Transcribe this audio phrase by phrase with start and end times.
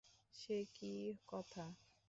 [0.33, 0.91] সে কী
[1.27, 1.65] কথা।